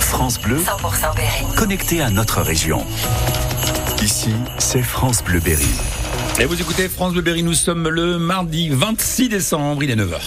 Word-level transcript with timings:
France 0.00 0.38
Bleu, 0.38 0.58
100% 0.58 1.16
Berry. 1.16 1.56
connecté 1.56 2.02
à 2.02 2.10
notre 2.10 2.42
région. 2.42 2.84
Ici, 4.02 4.34
c'est 4.58 4.82
France 4.82 5.24
Bleu 5.24 5.40
Berry. 5.40 5.64
Et 6.38 6.44
vous 6.44 6.60
écoutez 6.60 6.90
France 6.90 7.14
Bleu 7.14 7.22
Berry, 7.22 7.42
nous 7.42 7.54
sommes 7.54 7.88
le 7.88 8.18
mardi 8.18 8.68
26 8.68 9.30
décembre, 9.30 9.82
il 9.82 9.90
est 9.90 9.96
9h. 9.96 10.20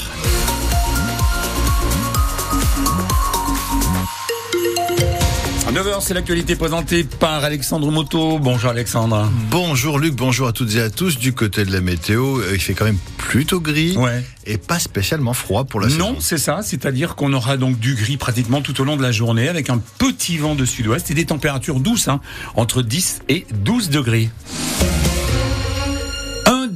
9h, 5.79 6.01
c'est 6.01 6.13
l'actualité 6.13 6.57
présentée 6.57 7.05
par 7.05 7.41
Alexandre 7.46 7.89
Moto. 7.89 8.37
Bonjour 8.37 8.69
Alexandre. 8.69 9.31
Bonjour 9.49 9.97
Luc, 9.97 10.13
bonjour 10.13 10.49
à 10.49 10.51
toutes 10.51 10.75
et 10.75 10.81
à 10.81 10.89
tous. 10.89 11.17
Du 11.17 11.31
côté 11.31 11.63
de 11.63 11.71
la 11.71 11.79
météo, 11.79 12.39
euh, 12.39 12.51
il 12.53 12.59
fait 12.59 12.73
quand 12.73 12.83
même 12.83 12.97
plutôt 13.17 13.61
gris 13.61 13.96
Ouais. 13.96 14.21
et 14.46 14.57
pas 14.57 14.78
spécialement 14.78 15.33
froid 15.33 15.63
pour 15.63 15.79
la 15.79 15.87
Non, 15.87 15.93
saison. 15.93 16.15
c'est 16.20 16.38
ça, 16.38 16.59
c'est-à-dire 16.63 17.15
qu'on 17.15 17.31
aura 17.31 17.55
donc 17.55 17.79
du 17.79 17.95
gris 17.95 18.17
pratiquement 18.17 18.59
tout 18.61 18.81
au 18.81 18.84
long 18.84 18.97
de 18.97 19.02
la 19.02 19.13
journée 19.13 19.47
avec 19.47 19.70
un 19.70 19.81
petit 19.99 20.37
vent 20.37 20.53
de 20.53 20.65
sud-ouest 20.65 21.11
et 21.11 21.13
des 21.13 21.25
températures 21.25 21.79
douces, 21.79 22.09
hein, 22.09 22.20
entre 22.57 22.81
10 22.81 23.21
et 23.29 23.45
12 23.63 23.89
degrés. 23.89 24.29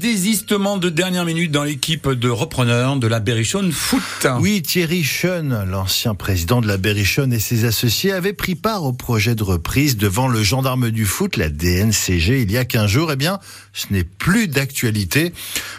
Désistement 0.04 0.80
de 0.80 0.90
dernière 0.90 1.24
minute 1.24 1.50
dans 1.50 1.64
l'équipe 1.64 2.10
de 2.10 2.28
repreneurs 2.28 2.98
de 2.98 3.08
la 3.08 3.22
Berrichonne 3.22 3.72
Foot. 3.72 4.28
Oui, 4.42 4.62
Thierry 4.62 5.02
Schoen, 5.02 5.64
l'ancien 5.66 6.14
président 6.14 6.60
de 6.60 6.68
la 6.68 6.76
Berrichonne 6.76 7.32
et 7.32 7.40
ses 7.40 7.64
associés, 7.64 8.12
avaient 8.12 8.34
pris 8.34 8.56
part 8.56 8.84
au 8.84 8.92
projet 8.92 9.34
de 9.34 9.44
reprise 9.44 9.96
devant 9.96 10.28
le 10.28 10.44
gendarme 10.44 10.92
du 10.92 11.06
foot, 11.06 11.38
la 11.38 11.48
DNCG, 11.48 12.42
il 12.42 12.52
y 12.52 12.58
a 12.58 12.66
15 12.66 12.90
jours. 12.90 13.14
Eh 13.14 13.16
bien, 13.16 13.40
ce 13.72 13.94
n'est 13.94 14.04
plus 14.04 14.50
d'actualité. 14.50 15.32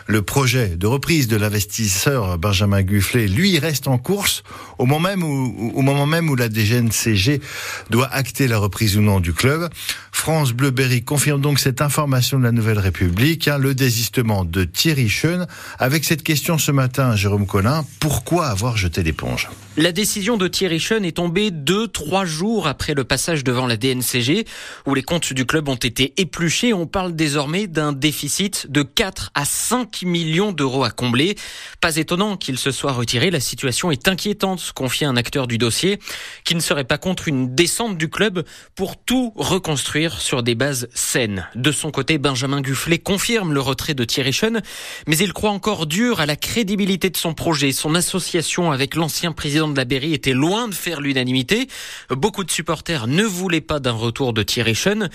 Le 0.07 0.23
projet 0.23 0.69
de 0.69 0.87
reprise 0.87 1.29
de 1.29 1.37
l'investisseur 1.37 2.39
Benjamin 2.39 2.81
Gufflet, 2.81 3.27
lui, 3.27 3.59
reste 3.59 3.89
en 3.89 3.99
course 3.99 4.43
au 4.79 4.87
moment 4.87 5.01
même 5.01 5.23
où, 5.23 5.73
au 5.75 5.83
moment 5.83 6.07
même 6.07 6.31
où 6.31 6.35
la 6.35 6.49
DNCG 6.49 7.43
doit 7.91 8.09
acter 8.11 8.49
la 8.49 8.57
reprise 8.57 8.97
ou 8.97 9.03
non 9.03 9.21
du 9.21 9.35
club. 9.35 9.69
France 10.13 10.53
Bleu 10.53 10.71
Berry 10.71 11.03
confirme 11.03 11.43
donc 11.43 11.59
cette 11.59 11.83
information 11.83 12.39
de 12.39 12.45
la 12.45 12.53
Nouvelle 12.53 12.79
République, 12.79 13.49
hein, 13.49 13.59
le 13.59 13.75
désistement 13.75 14.14
de 14.23 14.65
Thierry 14.65 15.09
Schoen. 15.09 15.47
Avec 15.79 16.05
cette 16.05 16.23
question 16.23 16.57
ce 16.57 16.71
matin, 16.71 17.17
Jérôme 17.17 17.47
Collin, 17.47 17.85
pourquoi 17.99 18.47
avoir 18.47 18.77
jeté 18.77 19.03
l'éponge? 19.03 19.49
La 19.77 19.91
décision 19.91 20.37
de 20.37 20.47
Thierry 20.47 20.79
Schoen 20.79 21.05
est 21.05 21.17
tombée 21.17 21.51
deux, 21.51 21.89
trois 21.89 22.25
jours 22.25 22.69
après 22.69 22.95
le 22.95 23.03
passage 23.03 23.43
devant 23.43 23.67
la 23.67 23.77
DNCG, 23.77 24.45
où 24.87 24.95
les 24.95 25.03
comptes 25.03 25.33
du 25.33 25.47
club 25.47 25.69
ont 25.69 25.75
été 25.75 26.15
épluchés. 26.17 26.73
On 26.73 26.87
parle 26.87 27.17
désormais 27.17 27.67
d'un 27.67 27.93
déficit 27.93 28.71
de 28.71 28.83
4 28.83 29.33
à 29.35 29.45
5 29.45 30.03
millions 30.03 30.53
d'euros 30.53 30.85
à 30.85 30.91
combler. 30.91 31.37
Pas 31.81 31.97
étonnant 31.97 32.37
qu'il 32.37 32.57
se 32.57 32.71
soit 32.71 32.93
retiré. 32.93 33.33
La 33.33 33.41
situation 33.41 33.91
est 33.91 34.07
inquiétante, 34.07 34.71
confie 34.77 35.05
un 35.05 35.17
acteur 35.17 35.49
du 35.49 35.59
dossier, 35.59 35.99
qui 36.45 36.55
ne 36.55 36.61
serait 36.61 36.85
pas 36.85 36.99
contre 36.99 37.27
une 37.27 37.57
descente 37.57 37.99
du 37.99 38.09
club 38.09 38.45
pour 38.77 38.97
tout 38.97 39.33
reconstruire 39.35 40.21
sur 40.21 40.45
des 40.45 40.55
bases 40.55 40.89
saines. 40.95 41.49
De 41.57 41.73
son 41.73 41.91
côté, 41.91 42.19
Benjamin 42.19 42.61
Gufflet 42.61 42.99
confirme 42.99 43.53
le 43.53 43.61
retrait 43.61 43.95
de 43.95 44.04
Thierry 44.05 44.33
Schoen, 44.33 44.63
mais 45.07 45.17
il 45.17 45.33
croit 45.33 45.51
encore 45.51 45.87
dur 45.87 46.21
à 46.21 46.27
la 46.27 46.37
crédibilité 46.37 47.11
de 47.11 47.17
son 47.17 47.35
projet. 47.35 47.73
Son 47.73 47.95
association 47.95 48.73
avec 48.73 48.95
l'ancien 48.95 49.33
président 49.33 49.69
de 49.69 49.77
la 49.77 49.85
Berry 49.85 50.15
était 50.15 50.33
loin 50.33 50.69
de 50.69 50.75
faire 50.75 51.01
l'unanimité. 51.01 51.69
Beaucoup 52.11 52.45
de 52.45 52.51
supporters 52.51 53.07
ne 53.07 53.25
voulaient 53.25 53.61
pas 53.61 53.81
d'un 53.81 53.93
retour 53.93 54.33
de 54.33 54.43
Thierry 54.43 54.75
Schoen. 54.75 55.11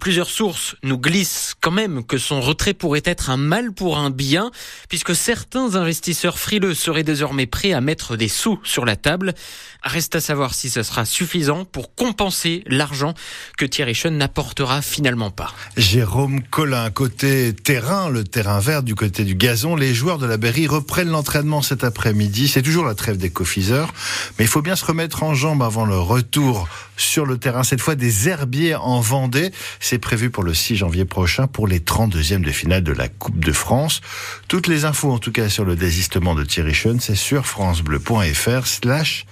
Plusieurs 0.00 0.30
sources 0.30 0.76
nous 0.82 0.98
glissent 0.98 1.54
quand 1.60 1.70
même 1.70 2.04
que 2.04 2.18
son 2.18 2.40
retrait 2.40 2.74
pourrait 2.74 3.02
être 3.04 3.30
un 3.30 3.36
mal 3.36 3.72
pour 3.72 3.98
un 3.98 4.10
bien, 4.10 4.50
puisque 4.88 5.14
certains 5.14 5.74
investisseurs 5.74 6.38
frileux 6.38 6.74
seraient 6.74 7.04
désormais 7.04 7.46
prêts 7.46 7.72
à 7.72 7.80
mettre 7.80 8.16
des 8.16 8.28
sous 8.28 8.58
sur 8.64 8.84
la 8.84 8.96
table. 8.96 9.34
Reste 9.82 10.16
à 10.16 10.20
savoir 10.20 10.54
si 10.54 10.70
ce 10.70 10.82
sera 10.82 11.04
suffisant 11.04 11.64
pour 11.64 11.94
compenser 11.94 12.64
l'argent 12.66 13.14
que 13.56 13.64
Thierry 13.64 13.94
Schoen 13.94 14.16
n'apportera 14.16 14.82
finalement 14.82 15.30
pas. 15.30 15.54
Jérôme 15.76 16.42
Collin, 16.42 16.90
côté 16.90 17.52
terrain, 17.52 18.08
le 18.08 18.24
terrain 18.28 18.60
vert 18.60 18.82
du 18.82 18.94
côté 18.94 19.24
du 19.24 19.34
gazon, 19.34 19.76
les 19.76 19.94
joueurs 19.94 20.18
de 20.18 20.26
la 20.26 20.36
Berry 20.36 20.66
reprennent 20.66 21.10
l'entraînement 21.10 21.62
cet 21.62 21.84
après-midi. 21.84 22.48
C'est 22.48 22.62
toujours 22.62 22.84
la 22.84 22.94
trêve 22.94 23.16
des 23.16 23.30
cofiseurs, 23.30 23.92
mais 24.38 24.44
il 24.44 24.48
faut 24.48 24.62
bien 24.62 24.76
se 24.76 24.84
remettre 24.84 25.22
en 25.22 25.34
jambe 25.34 25.62
avant 25.62 25.84
le 25.84 25.98
retour 25.98 26.68
sur 26.96 27.26
le 27.26 27.38
terrain. 27.38 27.64
Cette 27.64 27.80
fois, 27.80 27.94
des 27.94 28.28
herbiers 28.28 28.74
en 28.74 29.00
Vendée. 29.00 29.52
C'est 29.80 29.98
prévu 29.98 30.30
pour 30.30 30.42
le 30.42 30.54
6 30.54 30.76
janvier 30.76 31.04
prochain 31.04 31.46
pour 31.46 31.66
les 31.66 31.80
32e 31.80 32.42
de 32.42 32.50
finale 32.50 32.82
de 32.82 32.92
la 32.92 33.08
Coupe 33.08 33.38
de 33.38 33.52
France. 33.52 34.00
Toutes 34.48 34.66
les 34.66 34.84
infos, 34.84 35.10
en 35.12 35.18
tout 35.18 35.32
cas, 35.32 35.48
sur 35.48 35.64
le 35.64 35.76
désistement 35.76 36.34
de 36.34 36.44
Thierry 36.44 36.74
Schoen, 36.74 37.00
c'est 37.00 37.14
sur 37.14 37.46
francebleu.fr 37.46 38.66
slash 38.66 39.26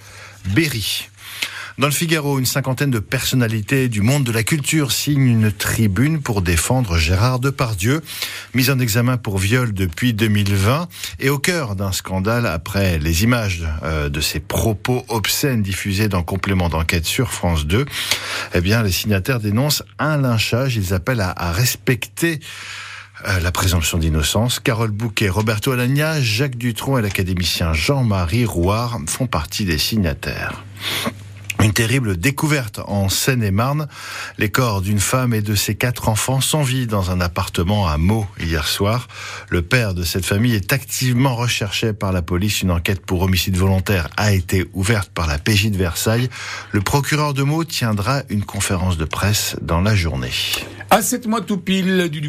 Berry. 0.46 1.08
Dans 1.78 1.88
le 1.88 1.92
Figaro, 1.92 2.38
une 2.38 2.47
cinquantaine 2.47 2.91
de 2.91 3.00
personnalités 3.00 3.91
du 3.91 4.00
monde 4.00 4.25
de 4.25 4.32
la 4.32 4.42
culture 4.42 4.92
signent 4.92 5.28
une 5.28 5.53
tribune 5.53 6.22
pour 6.22 6.41
défendre 6.41 6.97
Gérard 6.97 7.38
Depardieu, 7.38 8.00
mis 8.54 8.70
en 8.70 8.78
examen 8.78 9.19
pour 9.19 9.37
viol 9.37 9.75
depuis 9.75 10.15
2020 10.15 10.88
et 11.20 11.28
au 11.28 11.38
cœur 11.38 11.76
d'un 11.76 11.92
scandale 11.92 12.47
après 12.47 12.98
les 12.98 13.25
images 13.25 13.69
euh, 13.82 14.09
de 14.09 14.22
ses 14.22 14.41
propos 14.41 15.04
obscènes 15.09 15.60
diffusés 15.60 16.09
dans 16.09 16.22
complément 16.22 16.70
d'enquête 16.70 17.04
sur 17.04 17.31
France 17.31 17.66
2. 17.66 17.84
Eh 18.54 18.60
bien, 18.62 18.82
les 18.82 18.92
signataires 18.92 19.41
dénoncent 19.41 19.82
un 19.98 20.16
lynchage. 20.16 20.76
Ils 20.76 20.94
appellent 20.94 21.20
à, 21.20 21.53
respecter 21.53 22.41
euh, 23.28 23.38
la 23.41 23.53
présomption 23.53 23.98
d'innocence. 23.98 24.60
Carole 24.60 24.92
Bouquet, 24.92 25.28
Roberto 25.28 25.72
Alagna, 25.72 26.22
Jacques 26.22 26.56
Dutronc 26.56 26.97
et 26.97 27.03
l'académicien 27.03 27.75
Jean-Marie 27.75 28.47
Rouard 28.47 28.98
font 29.06 29.26
partie 29.26 29.66
des 29.66 29.76
signataires. 29.76 30.65
Une 31.62 31.72
terrible 31.72 32.16
découverte 32.16 32.80
en 32.86 33.08
Seine-et-Marne. 33.08 33.88
Les 34.38 34.50
corps 34.50 34.82
d'une 34.82 35.00
femme 35.00 35.34
et 35.34 35.40
de 35.40 35.54
ses 35.54 35.74
quatre 35.74 36.08
enfants 36.08 36.40
sont 36.40 36.62
vus 36.62 36.86
dans 36.86 37.10
un 37.10 37.20
appartement 37.20 37.88
à 37.88 37.98
Meaux 37.98 38.26
hier 38.38 38.66
soir. 38.66 39.08
Le 39.48 39.62
père 39.62 39.94
de 39.94 40.04
cette 40.04 40.26
famille 40.26 40.54
est 40.54 40.72
activement 40.72 41.34
recherché 41.34 41.92
par 41.92 42.12
la 42.12 42.22
police. 42.22 42.62
Une 42.62 42.70
enquête 42.70 43.04
pour 43.04 43.22
homicide 43.22 43.56
volontaire 43.56 44.08
a 44.16 44.32
été 44.32 44.66
ouverte 44.74 45.10
par 45.10 45.26
la 45.26 45.38
PJ 45.38 45.70
de 45.70 45.78
Versailles. 45.78 46.28
Le 46.72 46.82
procureur 46.82 47.34
de 47.34 47.42
Meaux 47.42 47.64
tiendra 47.64 48.22
une 48.28 48.44
conférence 48.44 48.98
de 48.98 49.04
presse 49.04 49.56
dans 49.62 49.80
la 49.80 49.94
journée. 49.94 50.32
À 50.91 51.02
7 51.02 51.26
mois 51.26 51.41
tout 51.41 51.58
pile 51.58 52.08
du, 52.08 52.20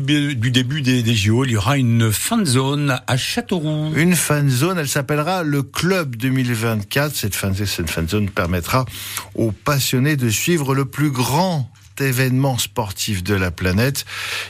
début 0.51 0.81
des, 0.81 1.03
des 1.03 1.13
JO, 1.13 1.45
il 1.45 1.51
y 1.51 1.57
aura 1.57 1.77
une 1.77 2.11
fan 2.11 2.45
zone 2.45 2.99
à 3.05 3.15
Châteauroux. 3.15 3.93
Une 3.95 4.15
fan 4.15 4.49
zone, 4.49 4.79
elle 4.79 4.87
s'appellera 4.87 5.43
le 5.43 5.61
Club 5.61 6.15
2024. 6.15 7.15
Cette 7.15 7.35
fan, 7.35 7.53
cette 7.53 7.89
fan 7.89 8.09
zone 8.09 8.29
permettra 8.29 8.85
aux 9.35 9.51
passionnés 9.51 10.17
de 10.17 10.29
suivre 10.29 10.73
le 10.73 10.85
plus 10.85 11.11
grand 11.11 11.71
événement 12.01 12.57
sportif 12.57 13.23
de 13.23 13.35
la 13.35 13.51
planète. 13.51 14.05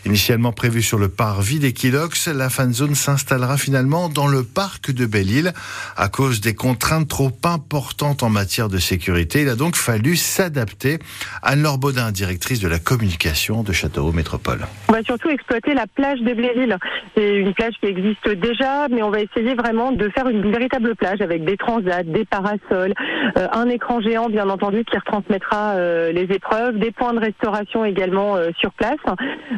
Initialement 0.05 0.51
prévu 0.51 0.81
sur 0.81 0.97
le 0.97 1.09
parvis 1.09 1.59
d'Equilox, 1.59 2.27
la 2.27 2.49
fan 2.49 2.73
zone 2.73 2.95
s'installera 2.95 3.57
finalement 3.57 4.09
dans 4.09 4.27
le 4.27 4.43
parc 4.43 4.91
de 4.91 5.05
Belle-Île 5.05 5.53
à 5.95 6.09
cause 6.09 6.41
des 6.41 6.55
contraintes 6.55 7.07
trop 7.07 7.31
importantes 7.43 8.23
en 8.23 8.29
matière 8.29 8.69
de 8.69 8.77
sécurité. 8.77 9.41
Il 9.41 9.49
a 9.49 9.55
donc 9.55 9.75
fallu 9.75 10.15
s'adapter. 10.15 10.99
Anne-Laure 11.41 11.77
Baudin, 11.77 12.11
directrice 12.11 12.59
de 12.59 12.67
la 12.67 12.79
communication 12.79 13.63
de 13.63 13.71
Châteauroux 13.71 14.11
Métropole. 14.11 14.59
On 14.89 14.93
va 14.93 15.03
surtout 15.03 15.29
exploiter 15.29 15.73
la 15.73 15.87
plage 15.87 16.19
de 16.19 16.33
Bléril. 16.33 16.77
C'est 17.15 17.35
une 17.35 17.53
plage 17.53 17.73
qui 17.79 17.87
existe 17.87 18.27
déjà, 18.29 18.87
mais 18.89 19.03
on 19.03 19.09
va 19.09 19.21
essayer 19.21 19.55
vraiment 19.55 19.91
de 19.91 20.09
faire 20.09 20.27
une 20.27 20.51
véritable 20.51 20.95
plage 20.95 21.21
avec 21.21 21.43
des 21.45 21.57
transats, 21.57 22.03
des 22.03 22.25
parasols, 22.25 22.93
euh, 23.37 23.47
un 23.51 23.69
écran 23.69 24.01
géant 24.01 24.29
bien 24.29 24.49
entendu 24.49 24.83
qui 24.83 24.97
retransmettra 24.97 25.75
euh, 25.75 26.11
les 26.11 26.33
épreuves, 26.33 26.77
des 26.77 26.91
points 26.91 27.13
de 27.13 27.19
restauration 27.37 27.85
également 27.85 28.35
euh, 28.35 28.49
sur 28.59 28.71
place. 28.71 28.97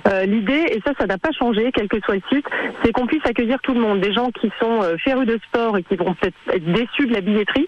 Euh, 0.07 0.25
L'idée, 0.25 0.65
et 0.71 0.81
ça, 0.85 0.91
ça 0.99 1.05
n'a 1.05 1.17
pas 1.17 1.31
changé, 1.31 1.71
quel 1.73 1.87
que 1.87 1.99
soit 2.01 2.15
le 2.15 2.21
site, 2.31 2.45
c'est 2.83 2.91
qu'on 2.91 3.07
puisse 3.07 3.25
accueillir 3.25 3.57
tout 3.63 3.73
le 3.73 3.79
monde, 3.79 4.01
des 4.01 4.13
gens 4.13 4.29
qui 4.31 4.51
sont 4.59 4.83
euh, 4.83 4.97
férus 4.97 5.27
de 5.27 5.39
sport 5.47 5.77
et 5.77 5.83
qui 5.83 5.95
vont 5.95 6.13
peut-être 6.13 6.35
être 6.53 6.71
déçus 6.71 7.07
de 7.07 7.13
la 7.13 7.21
billetterie, 7.21 7.67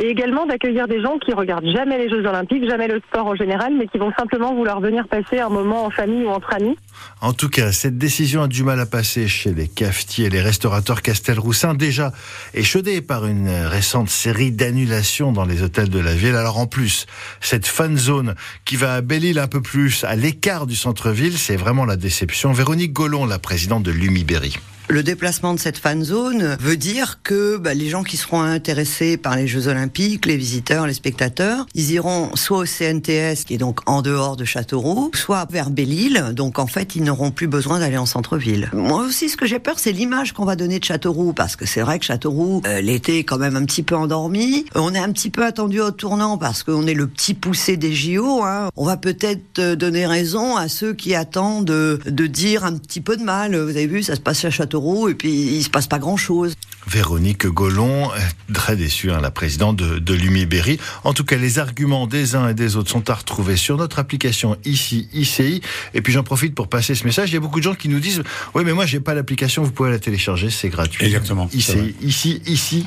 et 0.00 0.08
également 0.08 0.46
d'accueillir 0.46 0.88
des 0.88 1.00
gens 1.00 1.18
qui 1.18 1.32
regardent 1.32 1.68
jamais 1.68 1.98
les 1.98 2.08
Jeux 2.08 2.26
Olympiques, 2.26 2.68
jamais 2.68 2.88
le 2.88 3.00
sport 3.08 3.26
en 3.26 3.34
général, 3.34 3.72
mais 3.76 3.86
qui 3.86 3.98
vont 3.98 4.12
simplement 4.18 4.54
vouloir 4.54 4.80
venir 4.80 5.08
passer 5.08 5.38
un 5.40 5.48
moment 5.48 5.84
en 5.84 5.90
famille 5.90 6.24
ou 6.24 6.28
entre 6.28 6.54
amis. 6.54 6.76
En 7.20 7.32
tout 7.32 7.48
cas, 7.48 7.72
cette 7.72 7.98
décision 7.98 8.42
a 8.42 8.48
du 8.48 8.62
mal 8.62 8.80
à 8.80 8.86
passer 8.86 9.28
chez 9.28 9.52
les 9.52 9.68
cafetiers 9.68 10.26
et 10.26 10.30
les 10.30 10.40
restaurateurs 10.40 11.02
Castelroussin, 11.02 11.74
déjà 11.74 12.12
échaudés 12.54 13.00
par 13.00 13.26
une 13.26 13.48
récente 13.48 14.08
série 14.08 14.52
d'annulations 14.52 15.32
dans 15.32 15.44
les 15.44 15.62
hôtels 15.62 15.88
de 15.88 15.98
la 15.98 16.14
ville. 16.14 16.34
Alors 16.34 16.58
en 16.58 16.66
plus, 16.66 17.06
cette 17.40 17.66
fan 17.66 17.96
zone 17.96 18.34
qui 18.64 18.76
va 18.76 18.94
à 18.94 19.00
Belle-Île 19.00 19.38
un 19.46 19.48
peu 19.48 19.62
plus 19.62 20.02
à 20.02 20.16
l'écart 20.16 20.66
du 20.66 20.74
centre-ville, 20.74 21.38
c'est 21.38 21.54
vraiment 21.54 21.84
la 21.84 21.94
déception. 21.94 22.52
Véronique 22.52 22.92
Gollon, 22.92 23.26
la 23.26 23.38
présidente 23.38 23.84
de 23.84 23.92
l'Umiberry. 23.92 24.56
Le 24.88 25.02
déplacement 25.02 25.52
de 25.52 25.58
cette 25.58 25.78
fan 25.78 26.04
zone 26.04 26.56
veut 26.60 26.76
dire 26.76 27.18
que 27.24 27.56
bah, 27.56 27.74
les 27.74 27.88
gens 27.88 28.04
qui 28.04 28.16
seront 28.16 28.42
intéressés 28.42 29.16
par 29.16 29.34
les 29.34 29.48
Jeux 29.48 29.66
Olympiques, 29.66 30.26
les 30.26 30.36
visiteurs, 30.36 30.86
les 30.86 30.94
spectateurs, 30.94 31.66
ils 31.74 31.90
iront 31.90 32.30
soit 32.34 32.58
au 32.58 32.64
CNTS, 32.64 33.44
qui 33.44 33.54
est 33.54 33.58
donc 33.58 33.80
en 33.86 34.00
dehors 34.00 34.36
de 34.36 34.44
Châteauroux, 34.44 35.10
soit 35.12 35.48
vers 35.50 35.70
Belle-Île. 35.70 36.26
Donc 36.34 36.60
en 36.60 36.68
fait, 36.68 36.94
ils 36.94 37.02
n'auront 37.02 37.32
plus 37.32 37.48
besoin 37.48 37.80
d'aller 37.80 37.96
en 37.96 38.06
centre-ville. 38.06 38.70
Moi 38.74 39.02
aussi, 39.02 39.28
ce 39.28 39.36
que 39.36 39.44
j'ai 39.44 39.58
peur, 39.58 39.80
c'est 39.80 39.90
l'image 39.90 40.32
qu'on 40.32 40.44
va 40.44 40.54
donner 40.54 40.78
de 40.78 40.84
Châteauroux, 40.84 41.32
parce 41.32 41.56
que 41.56 41.66
c'est 41.66 41.80
vrai 41.80 41.98
que 41.98 42.04
Châteauroux, 42.04 42.62
euh, 42.64 42.80
l'été 42.80 43.18
est 43.18 43.24
quand 43.24 43.38
même 43.38 43.56
un 43.56 43.64
petit 43.64 43.82
peu 43.82 43.96
endormi. 43.96 44.66
On 44.76 44.94
est 44.94 45.00
un 45.00 45.10
petit 45.10 45.30
peu 45.30 45.44
attendu 45.44 45.80
au 45.80 45.90
tournant 45.90 46.38
parce 46.38 46.62
qu'on 46.62 46.86
est 46.86 46.94
le 46.94 47.08
petit 47.08 47.34
poussé 47.34 47.76
des 47.76 47.92
JO. 47.92 48.44
Hein. 48.44 48.68
On 48.76 48.84
va 48.84 48.96
peut-être 48.96 49.58
euh, 49.58 49.74
donner 49.74 50.06
raison 50.06 50.56
à 50.56 50.68
ceux 50.68 50.94
qui 50.94 51.16
attendent 51.16 51.64
de, 51.64 51.98
de 52.06 52.26
dire 52.28 52.64
un 52.64 52.76
petit 52.76 53.00
peu 53.00 53.16
de 53.16 53.24
mal. 53.24 53.56
Vous 53.56 53.70
avez 53.70 53.88
vu, 53.88 54.04
ça 54.04 54.14
se 54.14 54.20
passe 54.20 54.44
à 54.44 54.50
Châteauroux 54.50 54.75
et 55.08 55.14
puis 55.14 55.30
il 55.30 55.62
se 55.62 55.70
passe 55.70 55.86
pas 55.86 55.98
grand-chose. 55.98 56.54
Véronique 56.86 57.46
Gollon, 57.46 58.10
très 58.54 58.76
déçue, 58.76 59.10
hein, 59.10 59.20
la 59.20 59.32
présidente 59.32 59.76
de, 59.76 59.98
de 59.98 60.14
l'Umi-Berry. 60.14 60.78
En 61.02 61.14
tout 61.14 61.24
cas, 61.24 61.36
les 61.36 61.58
arguments 61.58 62.06
des 62.06 62.36
uns 62.36 62.48
et 62.48 62.54
des 62.54 62.76
autres 62.76 62.90
sont 62.90 63.10
à 63.10 63.14
retrouver 63.14 63.56
sur 63.56 63.76
notre 63.76 63.98
application 63.98 64.56
ici, 64.64 65.08
ICI. 65.12 65.62
Et 65.94 66.00
puis 66.00 66.12
j'en 66.12 66.22
profite 66.22 66.54
pour 66.54 66.68
passer 66.68 66.94
ce 66.94 67.04
message. 67.04 67.30
Il 67.30 67.34
y 67.34 67.36
a 67.36 67.40
beaucoup 67.40 67.58
de 67.58 67.64
gens 67.64 67.74
qui 67.74 67.88
nous 67.88 67.98
disent, 67.98 68.22
oui, 68.54 68.62
mais 68.64 68.72
moi 68.72 68.86
j'ai 68.86 69.00
pas 69.00 69.14
l'application, 69.14 69.64
vous 69.64 69.72
pouvez 69.72 69.90
la 69.90 69.98
télécharger, 69.98 70.50
c'est 70.50 70.68
gratuit. 70.68 71.06
Exactement. 71.06 71.48
ICI, 71.52 71.94
ici, 72.02 72.40
ici. 72.46 72.86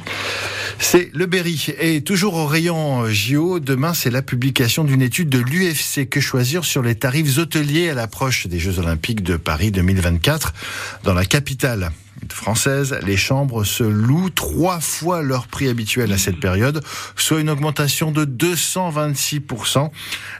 C'est 0.82 1.12
le 1.14 1.26
Berry. 1.26 1.68
Et 1.80 2.02
toujours 2.02 2.36
au 2.36 2.48
rayon 2.48 3.06
JO, 3.10 3.60
demain, 3.60 3.94
c'est 3.94 4.10
la 4.10 4.22
publication 4.22 4.84
d'une 4.86 5.02
étude 5.02 5.30
de 5.30 5.38
l'UFC 5.38 6.08
Que 6.10 6.22
choisir 6.22 6.64
sur 6.64 6.82
les 6.82 6.96
tarifs 6.96 7.38
hôteliers 7.38 7.90
à 7.90 7.94
l'approche 7.94 8.48
des 8.48 8.60
Jeux 8.60 8.80
Olympiques 8.80 9.22
de 9.22 9.36
Paris 9.36 9.72
2024 9.72 10.54
dans 11.04 11.14
la 11.14 11.26
capitale 11.26 11.92
française, 12.28 12.98
les 13.06 13.18
chambres 13.18 13.64
se 13.64 13.84
louent 13.84 14.30
trois 14.30 14.80
fois 14.80 15.22
leur 15.22 15.48
prix 15.48 15.70
habituel 15.70 16.12
à 16.12 16.18
cette 16.18 16.40
période, 16.40 16.84
soit 17.16 17.40
une 17.40 17.50
augmentation 17.50 18.12
de 18.12 18.26
226%. 18.26 19.90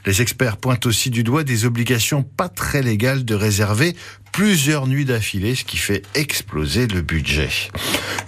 Les 0.06 0.22
experts 0.22 0.56
pointent 0.56 0.86
aussi 0.86 1.10
du 1.10 1.24
doigt 1.24 1.44
des 1.44 1.64
obligations 1.64 2.22
pas 2.22 2.48
très 2.48 2.82
légales 2.82 3.24
de 3.24 3.34
réserver 3.34 3.96
plusieurs 4.32 4.86
nuits 4.86 5.04
d'affilée, 5.04 5.54
ce 5.54 5.64
qui 5.64 5.76
fait 5.76 6.02
exploser 6.14 6.86
le 6.86 7.02
budget. 7.02 7.48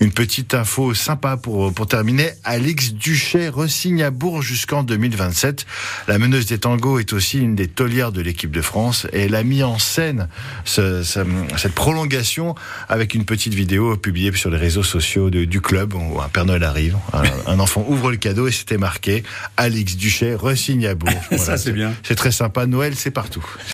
Une 0.01 0.13
petite 0.13 0.55
info 0.55 0.95
sympa 0.95 1.37
pour, 1.37 1.73
pour 1.73 1.87
terminer. 1.87 2.31
Alix 2.45 2.93
Duchet 2.93 3.49
resigne 3.49 4.03
à 4.03 4.11
Bourges 4.11 4.47
jusqu'en 4.47 4.83
2027. 4.83 5.67
La 6.09 6.19
meneuse 6.19 6.47
des 6.47 6.59
tangos 6.59 6.99
est 6.99 7.13
aussi 7.13 7.39
une 7.39 7.55
des 7.55 7.69
taulières 7.69 8.13
de 8.13 8.21
l'équipe 8.21 8.51
de 8.51 8.63
France 8.63 9.07
et 9.13 9.23
elle 9.23 9.35
a 9.35 9.43
mis 9.43 9.63
en 9.63 9.79
scène 9.79 10.29
ce, 10.65 11.03
ce, 11.03 11.21
cette 11.57 11.75
prolongation 11.75 12.55
avec 12.89 13.15
une 13.15 13.25
petite 13.25 13.55
vidéo 13.55 13.97
publiée 13.97 14.33
sur 14.35 14.51
les 14.51 14.59
réseaux 14.59 14.83
sociaux 14.83 15.31
de, 15.31 15.45
du 15.45 15.61
club 15.61 15.95
où 15.95 16.21
un 16.21 16.29
Père 16.29 16.47
Noël 16.47 16.65
arrive, 16.65 16.97
un, 17.13 17.23
un 17.47 17.61
enfant 17.61 17.85
ouvre 17.89 18.11
le 18.11 18.17
cadeau 18.17 18.49
et 18.49 18.53
c'était 18.53 18.79
marqué 18.79 19.23
Alix 19.57 19.97
Duchet 19.97 20.35
resigne 20.35 20.87
à 20.87 20.95
Bourges. 20.95 21.13
Voilà, 21.31 21.45
Ça 21.45 21.57
c'est 21.57 21.73
bien. 21.73 21.95
C'est 22.03 22.15
très 22.15 22.33
sympa. 22.33 22.67
Noël, 22.67 22.95
c'est 22.97 23.11
partout. 23.11 23.45